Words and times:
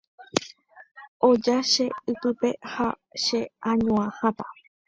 Oja 1.27 1.57
che 1.71 1.85
ypýpe 2.11 2.49
ha 2.73 2.87
che 3.23 3.39
añua 3.71 4.05
hatã 4.17 4.47